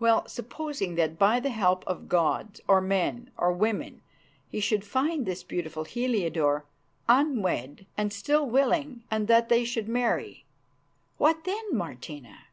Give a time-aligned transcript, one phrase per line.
[0.00, 4.02] Well, supposing that by the help of gods or men or women
[4.50, 6.64] he should find this beautiful Heliodore,
[7.08, 10.44] unwed and still willing, and that they should marry.
[11.16, 12.46] What then, Martina?"